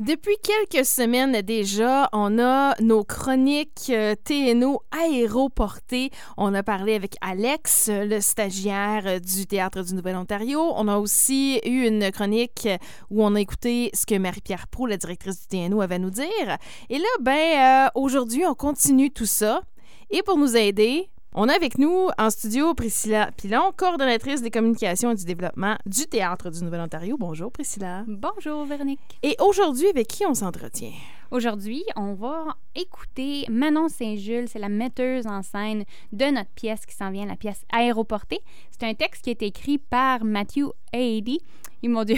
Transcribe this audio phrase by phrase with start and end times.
[0.00, 6.08] Depuis quelques semaines déjà, on a nos chroniques euh, TNO aéroportées.
[6.38, 10.72] On a parlé avec Alex, le stagiaire euh, du Théâtre du Nouvel-Ontario.
[10.74, 12.66] On a aussi eu une chronique
[13.10, 16.08] où on a écouté ce que Marie-Pierre Pro, la directrice du TNO, avait à nous
[16.08, 16.56] dire.
[16.88, 19.60] Et là, ben, euh, aujourd'hui, on continue tout ça.
[20.08, 25.12] Et pour nous aider, on a avec nous en studio Priscilla Pilon, coordonnatrice des communications
[25.12, 27.16] et du développement du Théâtre du Nouvel-Ontario.
[27.18, 28.04] Bonjour Priscilla.
[28.08, 28.98] Bonjour Véronique.
[29.22, 30.92] Et aujourd'hui, avec qui on s'entretient?
[31.30, 36.96] Aujourd'hui, on va écouter Manon Saint-Jules, c'est la metteuse en scène de notre pièce qui
[36.96, 38.40] s'en vient, la pièce Aéroportée.
[38.72, 41.38] C'est un texte qui été écrit par Matthew Aidy.
[41.82, 42.16] Et mon Dieu.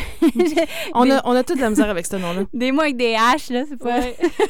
[0.94, 2.42] on, a, on a toute la misère avec ce nom-là.
[2.52, 4.00] Des mots avec des H, là, c'est pas.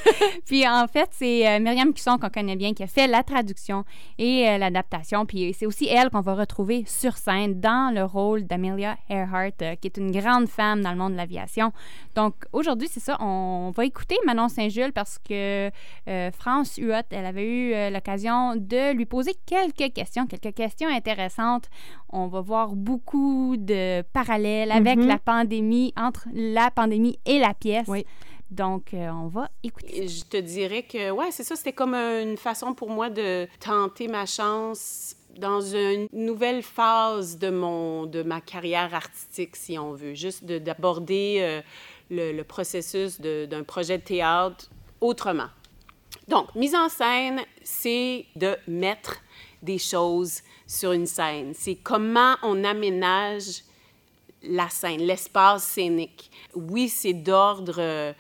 [0.47, 3.85] puis en fait, c'est euh, Myriam Cusson qu'on connaît bien qui a fait la traduction
[4.19, 5.27] et euh, l'adaptation.
[5.27, 9.75] Puis c'est aussi elle qu'on va retrouver sur scène dans le rôle d'Amelia Earhart, euh,
[9.75, 11.73] qui est une grande femme dans le monde de l'aviation.
[12.15, 13.19] Donc aujourd'hui, c'est ça.
[13.21, 15.71] On va écouter Manon Saint-Jules parce que
[16.33, 21.69] France Huot, elle avait eu l'occasion de lui poser quelques questions, quelques questions intéressantes.
[22.11, 27.87] On va voir beaucoup de parallèles avec la pandémie, entre la pandémie et la pièce.
[27.89, 28.05] Oui.
[28.51, 30.07] Donc, euh, on va écouter.
[30.07, 34.09] Je te dirais que, ouais, c'est ça, c'était comme une façon pour moi de tenter
[34.09, 40.13] ma chance dans une nouvelle phase de, mon, de ma carrière artistique, si on veut,
[40.13, 41.63] juste d'aborder euh,
[42.11, 44.69] le, le, processus d'un projet de théâtre
[45.01, 45.49] autrement.
[46.29, 49.23] Donc, mise en scène, c'est de mettre
[49.63, 51.53] des choses sur une scène.
[51.55, 53.63] C'est comment on aménage
[54.45, 56.31] la scène, l'espace scénique.
[56.55, 58.13] Oui, c'est d'ordre euh,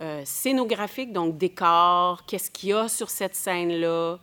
[0.00, 4.18] euh, scénographique, donc décor, qu'est-ce qu'il y a sur cette scène-là,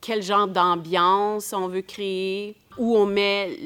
[0.00, 3.56] quel genre d'ambiance on veut créer, où on met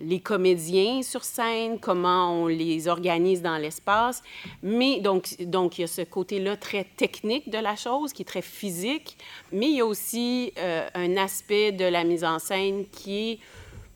[0.00, 4.22] les comédiens sur scène, comment on les organise dans l'espace.
[4.62, 8.26] Mais donc, donc, il y a ce côté-là très technique de la chose, qui est
[8.26, 9.18] très physique,
[9.50, 13.38] mais il y a aussi euh, un aspect de la mise en scène qui est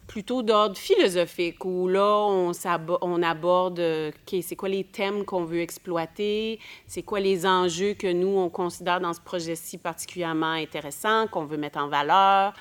[0.07, 2.53] plutôt d'ordre philosophique, où là, on,
[3.03, 3.83] on aborde
[4.27, 9.01] c'est quoi les thèmes qu'on veut exploiter, c'est quoi les enjeux que nous, on considère
[9.01, 12.53] dans ce projet-ci particulièrement intéressant, qu'on veut mettre en valeur?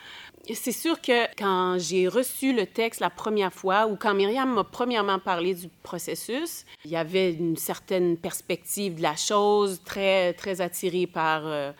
[0.53, 4.63] C'est sûr que quand j'ai reçu le texte la première fois, ou quand Myriam m'a
[4.63, 10.61] premièrement parlé du processus, il y avait une certaine perspective de la chose, très, très
[10.61, 11.41] attirée par...
[11.45, 11.71] Euh,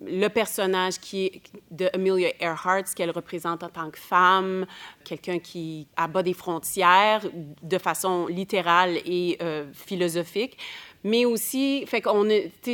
[0.00, 4.66] le personnage qui est de Amelia Earhart, ce qu'elle représente en tant que femme,
[5.04, 7.22] quelqu'un qui abat des frontières
[7.62, 10.58] de façon littérale et euh, philosophique,
[11.04, 12.26] mais aussi, fait qu'on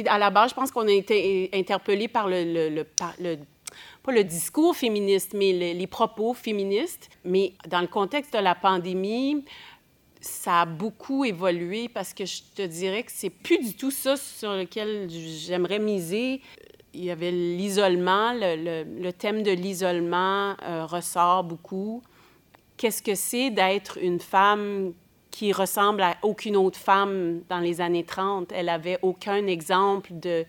[0.07, 5.35] à la base, je pense qu'on a été interpellé par le, pas le discours féministe,
[5.35, 7.09] mais les propos féministes.
[7.25, 9.45] Mais dans le contexte de la pandémie,
[10.21, 14.17] ça a beaucoup évolué parce que je te dirais que c'est plus du tout ça
[14.17, 16.43] sur lequel j'aimerais miser
[16.93, 22.03] il y avait l'isolement, le, le, thème de l'isolement euh, ressort beaucoup.
[22.77, 24.93] Qu'est-ce que c'est d'être une femme
[25.31, 28.53] qui ressemble à aucune autre femme dans les années 30?
[28.53, 30.45] Elle avait aucun exemple de,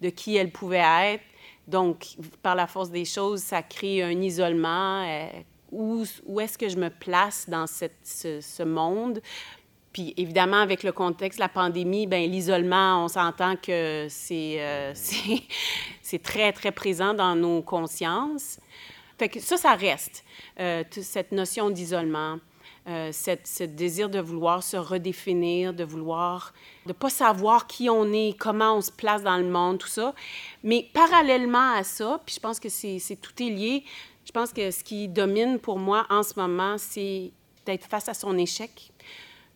[0.00, 1.24] de qui elle pouvait être.
[1.68, 5.04] Donc, par la force des choses, ça crée un isolement.
[5.06, 5.28] Euh,
[5.70, 9.20] où, où est-ce que je me place dans cette, ce, ce monde?
[9.92, 14.08] Puis évidemment, avec le contexte la pandémie, ben l'isolement, on s'entend que euh,
[14.94, 15.42] c'est
[16.02, 18.58] c'est très, très présent dans nos consciences.
[19.18, 20.24] Fait ça, ça reste,
[20.58, 22.38] euh, cette notion d'isolement,
[22.88, 26.52] euh, ce désir de vouloir se redéfinir, de vouloir,
[26.86, 29.88] de ne pas savoir qui on est, comment on se place dans le monde, tout
[29.88, 30.14] ça.
[30.64, 33.84] Mais parallèlement à ça, puis je pense que c'est tout est lié,
[34.24, 37.30] je pense que ce qui domine pour moi en ce moment, c'est
[37.66, 38.91] d'être face à son échec,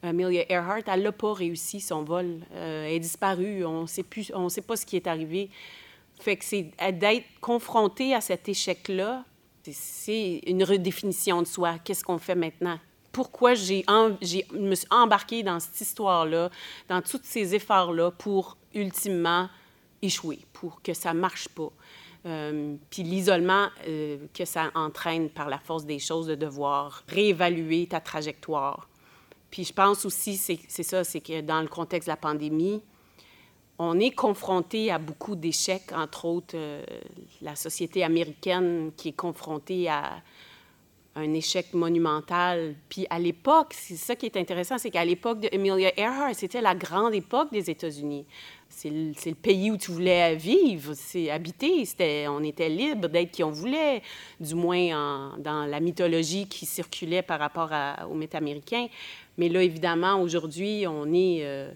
[0.03, 2.41] Amelia Earhart, elle n'a pas réussi son vol.
[2.53, 3.65] Euh, elle est disparue.
[3.65, 5.51] On ne sait pas ce qui est arrivé.
[6.21, 9.25] Fait que c'est d'être confronté à cet échec-là,
[9.71, 11.79] c'est une redéfinition de soi.
[11.85, 12.79] Qu'est-ce qu'on fait maintenant?
[13.13, 16.51] Pourquoi j'ai me suis embarquée dans cette histoire-là,
[16.89, 19.49] dans tous ces efforts-là pour ultimement
[20.03, 21.73] échouer, pour que ça marche pas.
[22.27, 27.87] Euh, puis l'isolement euh, que ça entraîne par la force des choses de devoir réévaluer
[27.87, 28.89] ta trajectoire
[29.51, 32.83] puis je pense aussi, c'est ça, c'est que dans le contexte de la pandémie,
[33.79, 36.83] on est confronté à beaucoup d'échecs, entre autres euh,
[37.43, 40.23] la société américaine qui est confrontée à
[41.17, 42.75] un échec monumental.
[42.89, 46.61] Puis à l'époque, c'est ça qui est intéressant, c'est qu'à l'époque de Amelia Earhart, c'était
[46.61, 48.27] la grande époque des États-Unis.
[48.69, 51.85] C'est le, le, pays où tu voulais vivre, c'est habiter.
[51.85, 54.03] C'était, on était libre d'être qui on voulait,
[54.41, 58.89] du moins dans la mythologie qui circulait par rapport à, mythes américains.
[59.39, 61.73] Mais là, évidemment, aujourd'hui, on est euh,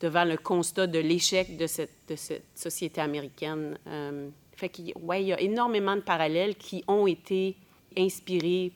[0.00, 3.78] devant le constat de l'échec de cette, de cette société américaine.
[3.86, 7.56] Euh, fait qu'il ouais, il y a énormément de parallèles qui ont été
[7.96, 8.72] inspirés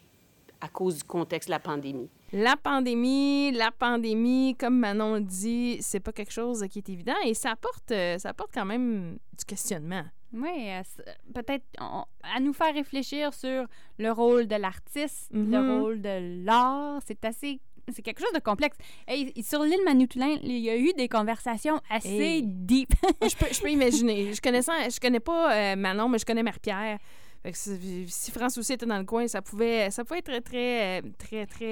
[0.61, 2.09] à cause du contexte de la pandémie.
[2.33, 7.33] La pandémie, la pandémie, comme Manon dit, c'est pas quelque chose qui est évident et
[7.33, 10.05] ça apporte, euh, ça apporte quand même du questionnement.
[10.35, 10.51] Oui,
[11.33, 13.65] peut-être à nous faire réfléchir sur
[13.99, 15.81] le rôle de l'artiste, le Mhm.
[15.81, 17.01] rôle de l'art.
[17.07, 17.61] C'est assez.
[17.93, 18.77] C'est quelque chose de complexe.
[19.07, 22.43] Hey, sur l'île Manitoulin, il y a eu des conversations assez Hey.
[22.45, 22.91] deep.
[23.23, 24.33] je, peux, je peux imaginer.
[24.35, 26.99] Je connais, ça- je connais pas euh, Manon, mais je connais Marie-Pierre.
[27.43, 30.27] Fait que si si France aussi était dans le coin, ça pouvait, ça pouvait être
[30.27, 31.65] très, très, très, très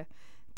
[0.00, 0.02] euh,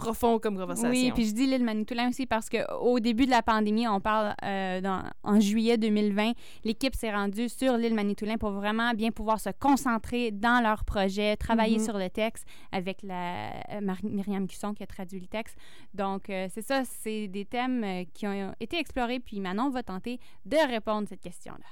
[0.03, 0.91] profond comme conversation.
[0.91, 4.35] Oui, puis je dis l'île Manitoulin aussi parce qu'au début de la pandémie, on parle
[4.45, 6.33] euh, dans- en juillet 2020,
[6.65, 11.37] l'équipe s'est rendue sur l'île Manitoulin pour vraiment bien pouvoir se concentrer dans leur projet,
[11.37, 11.85] travailler Mhm.
[11.85, 15.57] sur le texte avec la euh, Mar- Myriam Cusson qui a traduit le texte.
[15.95, 20.19] Donc, euh, c'est ça, c'est des thèmes qui ont été explorés, puis Manon va tenter
[20.45, 21.65] de répondre à cette question-là.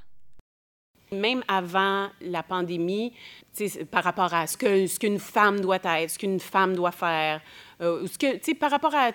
[1.13, 3.13] Même avant la pandémie,
[3.57, 6.77] tu sais, par rapport à ce que ce qu'une femme doit être, ce qu'une femme
[6.77, 7.41] doit faire,
[7.81, 8.07] euh,
[8.59, 9.13] par rapport à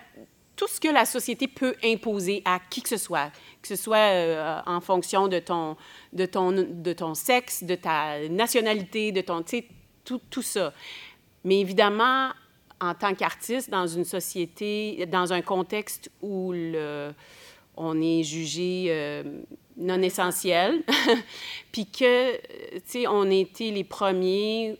[0.55, 3.29] tout ce que la société peut imposer à qui que ce soit,
[3.61, 5.75] que ce soit euh, en fonction de ton,
[6.13, 9.43] de, ton, de ton sexe, de ta nationalité, de ton,
[10.05, 10.73] tout, tout ça.
[11.43, 12.29] Mais évidemment,
[12.79, 16.53] en tant qu'artiste, dans une société, dans un contexte où
[17.77, 19.23] on est jugé euh,
[19.77, 20.83] non essentiel,
[21.71, 22.35] puis que,
[22.77, 24.77] tu sais, on été les premiers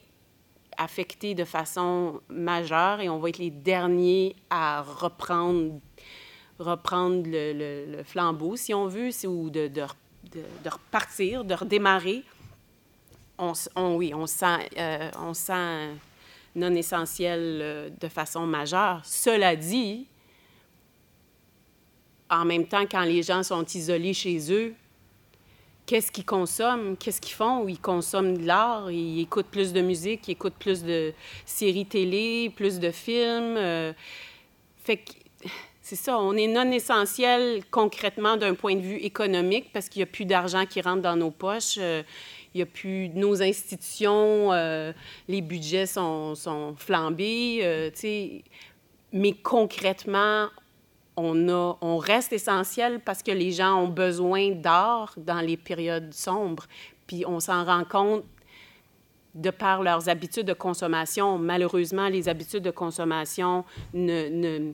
[0.77, 5.79] affectés de façon majeure et on va être les derniers à reprendre,
[6.59, 9.85] reprendre le, flambeau, si on veut, ou de, de,
[10.31, 12.23] de- repartir, de redémarrer.
[13.37, 15.89] On, on- oui, on sent, euh, on sent
[16.55, 19.01] non essentiel euh, de façon majeure.
[19.03, 20.07] Cela dit,
[22.29, 24.73] en même temps, quand les gens sont isolés chez eux,
[25.85, 26.95] qu'est-ce qu'ils consomment?
[26.97, 27.67] Qu'est-ce qu'ils font?
[27.67, 31.13] Ils consomment de l'art, ils écoutent plus de musique, ils écoutent plus de
[31.45, 33.55] séries télé, plus de films.
[33.57, 33.93] euh,
[34.83, 35.11] fait que
[35.81, 40.03] c'est ça, on est non essentiel concrètement d'un point de vue économique parce qu'il n'y
[40.03, 41.77] a plus d'argent qui rentre dans nos poches.
[41.79, 42.01] euh,
[42.53, 44.93] il n'y a plus nos institutions, euh,
[45.27, 47.91] les budgets sont, sont flambés.
[49.11, 50.47] Mais concrètement,
[51.17, 56.65] on, reste essentiel parce que les gens ont besoin d'art dans les périodes sombres.
[57.07, 58.23] Puis on s'en rend compte
[59.33, 61.37] de par leurs habitudes de consommation.
[61.37, 64.73] Malheureusement, les habitudes de consommation ne, ne,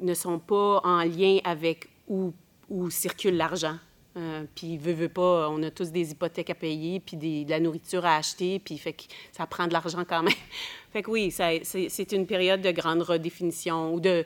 [0.00, 2.32] ne sont pas en lien avec où,
[2.68, 3.76] où circule l'argent.
[4.16, 7.60] Euh, puis, veut, veut pas, on a tous des hypothèques à payer, puis de la
[7.60, 10.34] nourriture à acheter, puis fait que ça prend de l'argent quand même.
[10.92, 14.24] fait que oui, c'est une période de grande redéfinition ou de,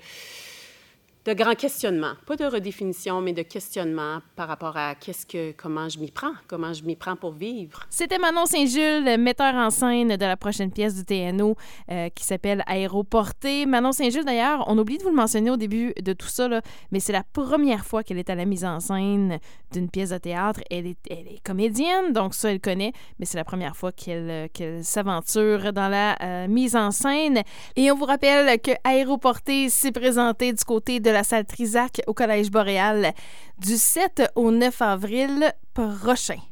[1.25, 2.13] de grand questionnement.
[2.27, 6.33] Pas de redéfinition, mais de questionnement par rapport à qu'est-ce que, comment je m'y prends,
[6.49, 7.87] comment je m'y prends pour vivre.
[7.91, 11.57] C'était Manon Saint-Jules, metteur en scène de la prochaine pièce du TNO
[11.91, 13.67] euh, qui s'appelle Aéroporté.
[13.67, 16.61] Manon Saint-Jules, d'ailleurs, on oublie de vous le mentionner au début de tout ça, là,
[16.91, 19.39] mais c'est la première fois qu'elle est à la mise en scène
[19.73, 20.61] d'une pièce de théâtre.
[20.71, 25.73] Elle est, comédienne, donc ça, elle connaît, mais c'est la première fois qu'elle euh, s'aventure
[25.73, 27.43] dans la euh, mise en scène.
[27.77, 32.15] Et on vous rappelle que Aéroporté s'est présenté du côté de la salle Trisac au
[32.15, 33.13] Collège Boréal
[33.59, 36.43] du 7 au 9 avril prochain.